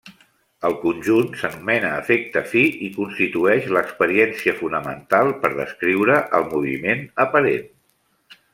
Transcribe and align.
El 0.67 0.75
conjunt 0.83 1.27
s'anomena 1.41 1.91
efecte 1.97 2.43
fi 2.53 2.63
i 2.87 2.89
constitueix 2.95 3.69
l'experiència 3.77 4.55
fonamental 4.63 5.31
per 5.45 5.53
descriure 5.61 6.17
el 6.41 6.49
moviment 6.57 7.07
aparent. 7.27 7.69